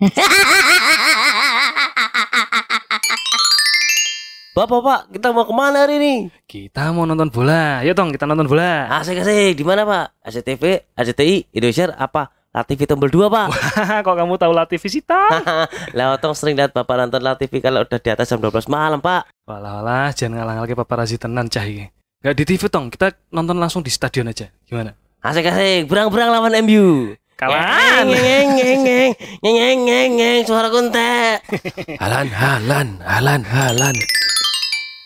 Bapak, 4.56 4.80
Pak, 4.80 5.12
kita 5.12 5.28
mau 5.36 5.44
ke 5.44 5.52
mana 5.52 5.84
hari 5.84 6.00
ini? 6.00 6.32
Kita 6.48 6.88
mau 6.96 7.04
nonton 7.04 7.28
bola. 7.28 7.84
Ayo 7.84 7.92
dong, 7.92 8.08
kita 8.08 8.24
nonton 8.24 8.48
bola. 8.48 8.88
Asik 8.96 9.20
asik, 9.20 9.60
di 9.60 9.64
mana 9.64 9.84
Pak? 9.84 10.24
SCTV, 10.24 10.88
RCTI, 10.96 11.52
Indonesia 11.52 11.92
apa? 12.00 12.32
La 12.50 12.64
TV 12.64 12.82
tombol 12.88 13.12
2 13.12 13.28
Pak. 13.30 13.46
Kok 14.08 14.16
kamu 14.16 14.34
tahu 14.40 14.52
La 14.56 14.64
TV 14.66 14.82
Sita? 14.88 15.28
Lah 15.94 16.16
otong 16.16 16.34
sering 16.34 16.58
lihat 16.58 16.74
Bapak 16.74 17.06
nonton 17.06 17.22
La 17.22 17.38
TV 17.38 17.62
kalau 17.62 17.86
udah 17.86 18.00
di 18.00 18.10
atas 18.10 18.26
jam 18.26 18.42
12 18.42 18.66
malam 18.66 18.98
Pak. 18.98 19.46
Walah, 19.46 19.84
walah, 19.84 20.10
jangan 20.16 20.42
ngalang 20.42 20.58
lagi 20.64 20.74
paparazi 20.74 21.14
tenan 21.20 21.46
cah. 21.46 21.62
Gak 22.24 22.34
di 22.34 22.44
TV 22.48 22.66
tong, 22.72 22.90
kita 22.90 23.14
nonton 23.30 23.54
langsung 23.60 23.84
di 23.84 23.92
stadion 23.92 24.32
aja. 24.32 24.48
Gimana? 24.64 24.96
Asik 25.20 25.46
asik, 25.46 25.86
berang-berang 25.86 26.32
lawan 26.32 26.56
MU. 26.64 27.14
Kalah. 27.40 28.04
Ngeng 28.04 28.48
ngeng 28.52 28.78
ngeng 28.84 29.10
ngeng 29.40 29.78
ngeng 29.88 30.10
ngeng 30.20 30.40
suara 30.44 30.68
kuntek. 30.68 31.40
Halan, 31.96 32.28
halan, 32.28 32.88
halan, 33.00 33.40
halan. 33.48 33.96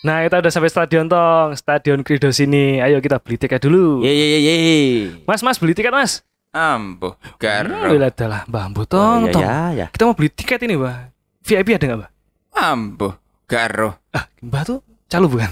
Nah, 0.02 0.20
kita 0.27 0.43
udah 0.43 0.51
sampai 0.52 0.69
stadion 0.69 1.07
tong, 1.07 1.55
Stadion 1.55 2.02
Krido 2.02 2.29
sini. 2.29 2.83
Ayo 2.83 2.98
kita 2.98 3.23
beli 3.23 3.38
tiket 3.38 3.62
dulu. 3.62 4.02
Ye 4.02 4.10
ye 4.10 4.27
ye 4.37 4.41
ye. 4.43 4.79
Mas, 5.24 5.41
Mas, 5.41 5.57
beli 5.57 5.73
tiket, 5.73 5.95
Mas. 5.95 6.27
Ambo, 6.51 7.16
garo. 7.38 7.95
lah 7.95 8.10
adalah, 8.10 8.43
Mbak 8.46 8.62
Ambo 8.62 8.82
tong, 8.85 9.27
Oh, 9.27 9.32
tong. 9.32 9.43
ya, 9.43 9.71
ya, 9.71 9.87
ya. 9.87 9.87
Kita 9.91 10.05
mau 10.05 10.15
beli 10.15 10.29
tiket 10.29 10.60
ini, 10.66 10.74
Mbak. 10.77 10.96
VIP 11.43 11.69
ada 11.73 11.85
nggak, 11.87 11.98
Mbak? 11.98 12.10
Ambo, 12.52 13.09
garo. 13.48 13.91
Ah, 14.12 14.27
Mbak 14.38 14.62
tuh 14.62 14.79
calo 15.09 15.27
bukan? 15.27 15.51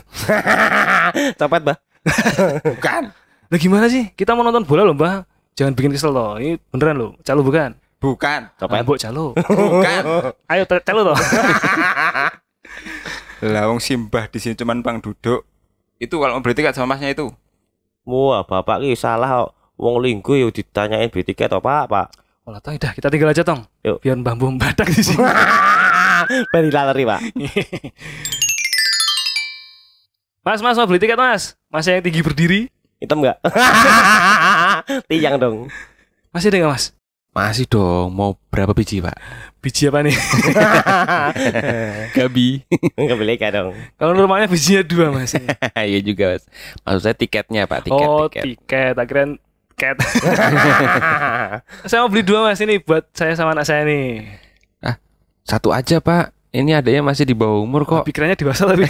Copet, 1.41 1.63
Bah. 1.65 1.79
Bukan. 2.63 3.03
Lah 3.51 3.59
gimana 3.59 3.87
sih? 3.89 4.11
Kita 4.13 4.35
mau 4.35 4.45
nonton 4.45 4.63
bola 4.63 4.85
loh, 4.85 4.95
Mbak. 4.95 5.32
Jangan 5.53 5.77
bikin 5.77 5.93
kesel 5.93 6.13
loh. 6.13 6.41
Ini 6.41 6.57
beneran 6.73 6.97
loh, 6.97 7.13
calo 7.21 7.45
bukan? 7.45 7.77
Bukan. 8.03 8.41
Copet. 8.59 8.83
Mbok 8.83 8.99
calo. 8.99 9.27
Bukan. 9.37 10.03
Ayo 10.51 10.63
calo 10.67 11.01
toh. 11.13 11.19
Lawang 13.43 13.79
simbah 13.79 14.27
di 14.27 14.39
sini 14.43 14.59
cuman 14.59 14.83
pang 14.83 14.99
duduk. 14.99 15.47
Itu 16.03 16.19
kalau 16.19 16.39
mau 16.39 16.43
beli 16.43 16.59
tiket 16.59 16.75
sama 16.75 16.99
masnya 16.99 17.15
itu. 17.15 17.31
Wah, 18.03 18.43
Bapak 18.43 18.83
ki 18.83 18.99
salah 18.99 19.47
kok. 19.47 19.51
Wong 19.79 20.03
linggu 20.03 20.35
yo 20.35 20.51
ditanyain 20.51 21.11
beli 21.11 21.23
tiket 21.23 21.51
apa, 21.55 21.87
Pak? 21.87 22.07
Oh, 22.43 22.59
tong, 22.59 22.75
udah 22.75 22.91
kita 22.91 23.07
tinggal 23.07 23.31
aja 23.31 23.47
tong. 23.47 23.63
Yuk. 23.87 24.03
Biar 24.03 24.19
Mbak 24.19 24.35
Ambo 24.35 24.51
badak 24.59 24.91
di 24.91 24.99
sini. 24.99 25.23
Beli 26.51 26.75
lalari, 26.75 27.07
Pak. 27.07 27.21
Mas, 30.43 30.59
Mas 30.59 30.75
mau 30.75 30.91
beli 30.91 30.99
tiket, 30.99 31.15
Mas? 31.15 31.55
Mas 31.71 31.87
yang 31.87 32.03
tinggi 32.03 32.19
berdiri. 32.19 32.67
Hitam 33.03 33.19
enggak? 33.19 33.43
Tiang 35.11 35.37
dong. 35.43 35.57
Masih 36.31 36.55
ada 36.55 36.57
nggak, 36.63 36.71
Mas? 36.71 36.85
Masih 37.35 37.67
dong, 37.67 38.15
mau 38.15 38.39
berapa 38.53 38.71
biji, 38.71 39.03
Pak? 39.03 39.19
Biji 39.59 39.91
apa 39.91 40.07
nih? 40.07 40.15
Gabi. 42.17 42.63
Enggak 42.95 43.17
beli 43.19 43.35
kan 43.43 43.51
dong. 43.51 43.75
Kalau 43.99 44.15
normalnya 44.15 44.47
bijinya 44.47 44.87
dua, 44.87 45.11
Mas. 45.11 45.35
Iya 45.75 45.99
juga, 45.99 46.39
Mas. 46.39 46.47
Maksud 46.87 47.03
saya 47.03 47.17
tiketnya, 47.19 47.67
Pak, 47.67 47.91
tiket, 47.91 48.07
oh, 48.07 48.31
tiket. 48.31 48.45
tiket. 48.47 48.95
Akhirnya 48.95 49.27
cat. 49.75 49.97
saya 51.91 52.07
mau 52.07 52.11
beli 52.13 52.23
dua, 52.23 52.47
Mas. 52.47 52.63
Ini 52.63 52.79
buat 52.87 53.11
saya 53.19 53.35
sama 53.35 53.59
anak 53.59 53.67
saya 53.67 53.83
nih. 53.83 54.39
Satu 55.43 55.75
aja, 55.75 55.99
Pak. 55.99 56.31
Ini 56.55 56.79
adanya 56.79 57.03
masih 57.03 57.27
di 57.27 57.35
bawah 57.35 57.65
umur 57.65 57.83
kok. 57.83 58.07
Pikirannya 58.07 58.39
dewasa 58.39 58.69
tapi. 58.69 58.87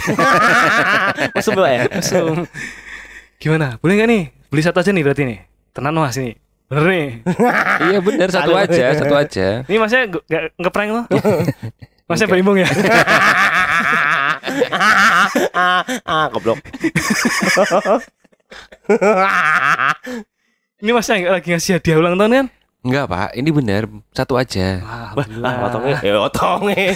Masuk 1.33 1.57
ya? 1.63 1.87
Langsung. 1.89 2.45
Gimana? 3.43 3.75
Boleh 3.83 3.99
nggak 3.99 4.07
nih? 4.07 4.23
Beli 4.47 4.61
satu 4.63 4.79
aja 4.79 4.95
nih 4.95 5.03
berarti 5.03 5.27
nih. 5.27 5.39
Tenan 5.75 5.99
Mas 5.99 6.15
ini. 6.15 6.31
Bener 6.71 6.83
nih. 6.87 7.07
iya 7.91 7.99
bener, 7.99 8.31
satu 8.31 8.55
aja, 8.55 8.85
satu 8.95 9.15
aja. 9.19 9.67
Ini 9.67 9.77
masnya 9.83 10.07
nggak- 10.07 10.55
ngeprank 10.63 10.89
loh. 10.95 11.05
Masnya 12.07 12.27
berimbung 12.27 12.59
ya? 12.59 12.67
ah, 16.03 16.27
goblok. 16.35 16.59
Ini 20.83 20.91
masnya 20.91 21.39
lagi 21.39 21.47
ngasih 21.55 21.79
hadiah 21.79 21.95
ulang 22.03 22.19
tahun 22.19 22.31
kan? 22.35 22.47
Enggak, 22.83 23.05
Pak. 23.07 23.29
Ini 23.39 23.49
bener, 23.55 23.83
satu 24.11 24.35
aja. 24.35 24.83
Wah, 25.15 25.15
ah, 25.47 25.71
otongnya, 25.71 25.97
ya 26.03 26.19
otongnya. 26.19 26.91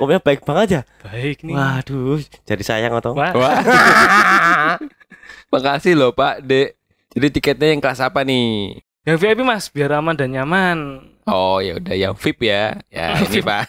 Omnya 0.00 0.18
baik 0.24 0.40
banget 0.48 0.68
ya. 0.72 0.82
baik 1.04 1.44
nih. 1.44 1.52
Waduh, 1.52 2.24
jadi 2.48 2.62
sayang 2.64 2.96
otong. 2.96 3.12
Wah. 3.20 3.36
Makasih 5.50 5.98
loh, 5.98 6.14
Pak, 6.14 6.46
Dek. 6.46 6.78
Jadi 7.10 7.26
tiketnya 7.34 7.74
yang 7.74 7.82
kelas 7.82 7.98
apa 7.98 8.22
nih? 8.22 8.78
yang 9.00 9.16
VIP 9.16 9.42
mas, 9.42 9.66
biar 9.66 9.96
aman 9.96 10.14
dan 10.14 10.30
nyaman. 10.30 11.02
Oh 11.24 11.58
ya 11.58 11.74
udah 11.74 11.96
yang 11.96 12.14
VIP 12.14 12.46
ya. 12.46 12.78
Ya 12.86 13.18
ini 13.26 13.42
Pak. 13.42 13.66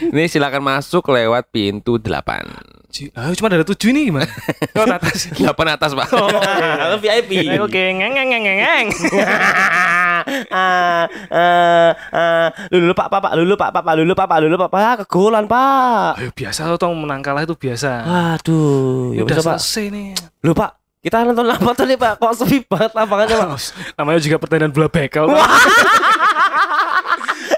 ini 0.00 0.24
silakan 0.24 0.64
masuk 0.64 1.12
lewat 1.12 1.52
pintu 1.52 2.00
8. 2.00 2.88
Ci- 2.88 3.12
Ah, 3.12 3.28
cuma 3.36 3.52
ada 3.52 3.64
tujuh 3.64 3.92
ini 3.92 4.08
gimana? 4.08 4.28
Oh, 4.72 4.86
atas. 4.86 5.28
8 5.34 5.44
atas 5.68 5.92
Pak. 5.92 6.08
Oh, 6.14 6.28
Halo 6.30 6.96
VIP. 6.96 7.42
oke. 7.60 7.68
Oke, 7.68 7.82
ngeng 7.92 8.12
ngeng 8.14 8.28
ngeng 8.30 8.44
ngeng, 8.60 8.86
ah, 10.54 11.04
ah, 11.28 11.90
ah. 12.14 12.46
Lulu 12.70 12.92
pak, 12.94 13.10
pak, 13.10 13.20
pak, 13.20 13.32
lulu 13.34 13.54
pak, 13.58 13.70
pak, 13.72 13.82
pak, 13.82 13.94
lulu 13.98 14.12
pak, 14.14 14.26
pak, 14.26 14.38
lulu 14.40 14.56
pak, 14.56 14.70
pak, 14.70 14.94
kegolan 15.04 15.44
pak. 15.44 16.22
Ayo 16.22 16.30
biasa 16.30 16.70
tuh 16.70 16.78
tong 16.78 16.94
menang 16.94 17.20
kalah 17.20 17.42
itu 17.42 17.58
biasa. 17.58 17.90
Waduh, 18.06 19.16
ya 19.16 19.22
Udah 19.26 19.36
selesai 19.42 19.90
nih. 19.90 20.14
Lu 20.44 20.54
pak, 20.54 20.81
kita 21.02 21.26
nonton 21.26 21.50
apa 21.50 21.74
tadi 21.74 21.98
pak? 21.98 22.14
Kok 22.22 22.30
sepi 22.38 22.62
banget 22.62 22.94
lapangannya 22.94 23.34
pak? 23.34 23.58
Namanya 23.98 24.22
juga 24.22 24.38
pertandingan 24.38 24.70
bola 24.70 24.86
bekel. 24.86 25.26
Pak. 25.26 25.50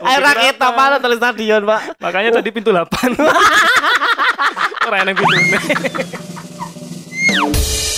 Air 0.04 0.24
apa 0.24 0.82
nonton 0.96 1.12
di 1.12 1.18
stadion 1.20 1.60
pak? 1.68 1.80
Makanya 2.00 2.40
tadi 2.40 2.48
pintu 2.48 2.72
8. 2.72 2.88
Orang 4.88 4.98
yang 5.12 5.16
pintu. 5.20 5.36